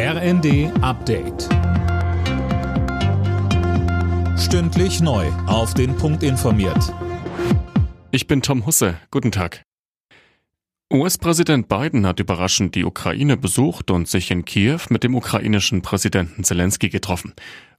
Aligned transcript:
RND 0.00 0.70
Update. 0.80 1.48
Stündlich 4.38 5.00
neu. 5.00 5.26
Auf 5.48 5.74
den 5.74 5.96
Punkt 5.96 6.22
informiert. 6.22 6.94
Ich 8.12 8.28
bin 8.28 8.40
Tom 8.40 8.64
Husse. 8.64 8.94
Guten 9.10 9.32
Tag. 9.32 9.64
US-Präsident 10.94 11.68
Biden 11.68 12.06
hat 12.06 12.20
überraschend 12.20 12.76
die 12.76 12.84
Ukraine 12.84 13.36
besucht 13.36 13.90
und 13.90 14.06
sich 14.06 14.30
in 14.30 14.44
Kiew 14.44 14.78
mit 14.88 15.02
dem 15.02 15.16
ukrainischen 15.16 15.82
Präsidenten 15.82 16.44
Zelensky 16.44 16.90
getroffen. 16.90 17.34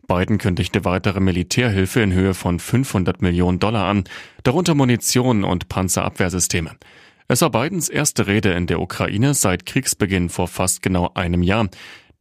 Biden 0.05 0.39
kündigte 0.39 0.83
weitere 0.83 1.21
Militärhilfe 1.21 2.01
in 2.01 2.11
Höhe 2.11 2.33
von 2.33 2.59
500 2.59 3.21
Millionen 3.21 3.59
Dollar 3.59 3.86
an, 3.86 4.04
darunter 4.43 4.75
Munition 4.75 5.45
und 5.45 5.70
Panzerabwehrsysteme. 5.70 6.71
Es 7.31 7.41
war 7.41 7.51
Bidens 7.51 7.89
erste 7.89 8.25
Rede 8.25 8.54
in 8.54 8.65
der 8.65 8.81
Ukraine 8.81 9.36
seit 9.36 9.67
Kriegsbeginn 9.67 10.29
vor 10.29 10.47
fast 10.47 10.81
genau 10.81 11.11
einem 11.13 11.43
Jahr. 11.43 11.70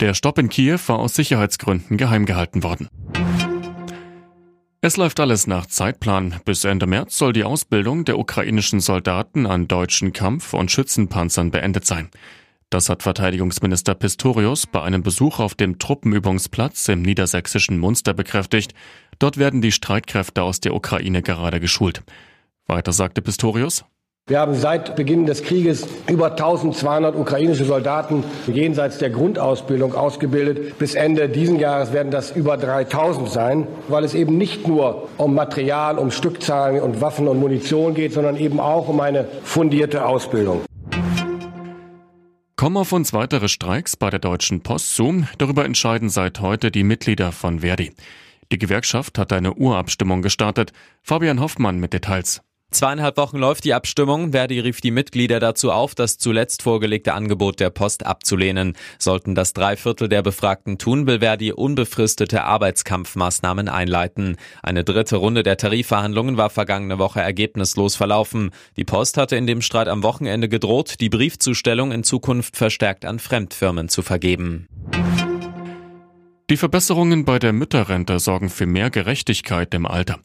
Der 0.01 0.15
Stopp 0.15 0.39
in 0.39 0.49
Kiew 0.49 0.79
war 0.87 1.01
aus 1.01 1.17
Sicherheitsgründen 1.17 1.97
geheim 1.97 2.25
gehalten 2.25 2.63
worden. 2.63 2.89
Es 4.81 4.97
läuft 4.97 5.19
alles 5.19 5.49
nach 5.49 5.67
Zeitplan. 5.67 6.37
Bis 6.45 6.63
Ende 6.63 6.87
März 6.87 7.19
soll 7.19 7.33
die 7.33 7.43
Ausbildung 7.43 8.05
der 8.05 8.17
ukrainischen 8.17 8.79
Soldaten 8.79 9.45
an 9.45 9.67
deutschen 9.67 10.13
Kampf- 10.13 10.55
und 10.55 10.71
Schützenpanzern 10.71 11.51
beendet 11.51 11.85
sein. 11.85 12.11
Das 12.71 12.89
hat 12.89 13.03
Verteidigungsminister 13.03 13.97
Pistorius 13.97 14.69
bei 14.69 14.83
einem 14.83 15.03
Besuch 15.03 15.41
auf 15.41 15.57
dem 15.57 15.81
Truppenübungsplatz 15.81 16.87
im 16.87 17.03
niedersächsischen 17.03 17.79
Munster 17.79 18.15
bekräftigt. 18.15 18.75
Dort 19.19 19.37
werden 19.37 19.63
die 19.63 19.73
Streitkräfte 19.73 20.45
aus 20.45 20.61
der 20.61 20.75
Ukraine 20.75 21.23
gerade 21.23 21.59
geschult. 21.59 22.05
Weiter 22.69 22.93
sagte 22.93 23.21
Pistorius. 23.21 23.85
Wir 24.29 24.41
haben 24.41 24.55
seit 24.55 24.95
Beginn 24.95 25.25
des 25.25 25.43
Krieges 25.43 25.87
über 26.07 26.33
1200 26.33 27.17
ukrainische 27.17 27.65
Soldaten 27.65 28.25
jenseits 28.47 28.99
der 28.99 29.09
Grundausbildung 29.09 29.95
ausgebildet. 29.95 30.79
Bis 30.79 30.95
Ende 30.95 31.31
diesen 31.31 31.59
Jahres 31.59 31.95
werden 31.95 32.13
das 32.13 32.31
über 32.37 32.59
3000 32.59 33.31
sein, 33.31 33.67
weil 33.89 34.05
es 34.05 34.13
eben 34.13 34.37
nicht 34.37 34.69
nur 34.69 35.09
um 35.17 35.35
Material, 35.35 35.97
um 35.97 36.11
Stückzahlen 36.11 36.83
und 36.83 37.01
Waffen 37.01 37.27
und 37.27 37.41
Munition 37.41 37.95
geht, 37.95 38.13
sondern 38.13 38.37
eben 38.37 38.61
auch 38.61 38.89
um 38.89 39.01
eine 39.01 39.27
fundierte 39.45 40.05
Ausbildung. 40.05 40.61
Kommen 42.57 42.77
auf 42.77 42.93
uns 42.93 43.15
weitere 43.15 43.49
Streiks 43.49 43.97
bei 43.97 44.11
der 44.11 44.19
Deutschen 44.19 44.61
Post 44.61 44.95
zu. 44.95 45.25
Darüber 45.39 45.65
entscheiden 45.65 46.11
seit 46.11 46.41
heute 46.41 46.71
die 46.71 46.83
Mitglieder 46.83 47.33
von 47.33 47.61
Verdi. 47.61 47.93
Die 48.53 48.59
Gewerkschaft 48.59 49.17
hat 49.17 49.33
eine 49.33 49.55
Urabstimmung 49.55 50.21
gestartet. 50.21 50.73
Fabian 51.03 51.41
Hoffmann 51.41 51.79
mit 51.79 51.95
Details. 51.95 52.43
Zweieinhalb 52.71 53.17
Wochen 53.17 53.39
läuft 53.39 53.65
die 53.65 53.73
Abstimmung. 53.73 54.33
Verdi 54.33 54.61
rief 54.61 54.83
die 54.83 54.91
Mitglieder 54.91 55.41
dazu 55.41 55.73
auf, 55.73 55.95
das 55.95 56.19
zuletzt 56.19 56.63
vorgelegte 56.63 57.15
Angebot 57.15 57.61
der 57.61 57.71
Post 57.71 58.05
abzulehnen. 58.05 58.75
Sollten 58.99 59.35
das 59.35 59.55
Dreiviertel 59.55 60.11
der 60.11 60.21
Befragten 60.21 60.77
tun, 60.77 61.07
will 61.07 61.21
Verdi 61.21 61.51
unbefristete 61.51 62.45
Arbeitskampfmaßnahmen 62.45 63.71
einleiten. 63.71 64.37
Eine 64.63 64.85
dritte 64.85 65.17
Runde 65.17 65.43
der 65.43 65.57
Tarifverhandlungen 65.57 66.37
war 66.37 66.51
vergangene 66.51 66.99
Woche 66.99 67.23
ergebnislos 67.23 67.97
verlaufen. 67.97 68.51
Die 68.77 68.85
Post 68.85 69.17
hatte 69.17 69.37
in 69.37 69.47
dem 69.47 69.63
Streit 69.63 69.89
am 69.89 70.03
Wochenende 70.03 70.51
gedroht, 70.51 70.97
die 71.01 71.09
Briefzustellung 71.09 71.91
in 71.91 72.05
Zukunft 72.05 72.59
verstärkt 72.59 73.07
an 73.07 73.19
Fremdfirmen 73.19 73.89
zu 73.89 74.03
vergeben. 74.03 74.69
Die 76.51 76.57
Verbesserungen 76.59 77.25
bei 77.25 77.39
der 77.39 77.55
Mütterrente 77.55 78.19
sorgen 78.19 78.51
für 78.51 78.67
mehr 78.67 78.91
Gerechtigkeit 78.91 79.73
im 79.73 79.87
Alter. 79.87 80.19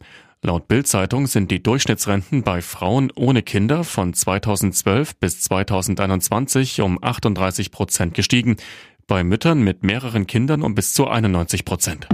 Laut 0.45 0.67
Bild-Zeitung 0.67 1.27
sind 1.27 1.52
die 1.52 1.63
Durchschnittsrenten 1.63 2.44
bei 2.44 2.61
Frauen 2.61 3.13
ohne 3.16 3.44
Kinder 3.44 3.86
von 3.86 4.13
2012 4.13 5.16
bis 5.16 5.39
2021 5.39 6.81
um 6.81 7.02
38 7.02 7.72
Prozent 7.72 8.13
gestiegen, 8.13 8.58
bei 9.08 9.23
Müttern 9.23 9.61
mit 9.61 9.83
mehreren 9.83 10.27
Kindern 10.27 10.61
um 10.61 10.75
bis 10.75 10.94
zu 10.94 11.08
91 11.08 11.63
Prozent. 11.63 12.09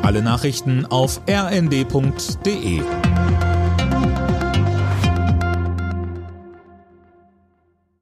Alle 0.00 0.22
Nachrichten 0.22 0.86
auf 0.86 1.20
rnd.de 1.28 2.80